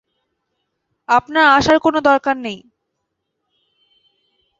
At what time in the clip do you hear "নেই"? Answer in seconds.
2.37-2.59